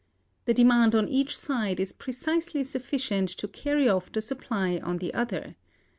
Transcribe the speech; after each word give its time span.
The 0.45 0.55
demand 0.55 0.95
on 0.95 1.07
each 1.07 1.37
side 1.37 1.79
is 1.79 1.93
precisely 1.93 2.63
sufficient 2.63 3.29
to 3.37 3.47
carry 3.47 3.87
off 3.87 4.11
the 4.11 4.19
supply 4.23 4.79
on 4.81 4.97
the 4.97 5.13
other. 5.13 5.55